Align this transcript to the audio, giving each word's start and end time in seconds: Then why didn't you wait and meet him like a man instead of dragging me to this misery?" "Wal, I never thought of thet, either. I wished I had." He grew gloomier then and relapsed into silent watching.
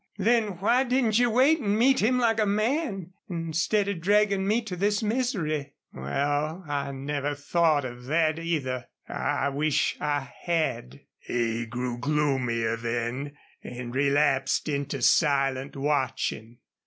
Then 0.17 0.57
why 0.59 0.83
didn't 0.83 1.19
you 1.19 1.29
wait 1.29 1.59
and 1.59 1.77
meet 1.77 1.99
him 2.01 2.17
like 2.17 2.39
a 2.39 2.45
man 2.47 3.13
instead 3.29 3.87
of 3.87 4.01
dragging 4.01 4.47
me 4.47 4.63
to 4.63 4.75
this 4.75 5.03
misery?" 5.03 5.75
"Wal, 5.93 6.63
I 6.67 6.91
never 6.91 7.35
thought 7.35 7.85
of 7.85 8.05
thet, 8.07 8.39
either. 8.39 8.87
I 9.07 9.49
wished 9.49 10.01
I 10.01 10.21
had." 10.41 11.01
He 11.19 11.67
grew 11.67 11.99
gloomier 11.99 12.77
then 12.77 13.37
and 13.63 13.93
relapsed 13.93 14.67
into 14.67 15.03
silent 15.03 15.75
watching. 15.75 16.57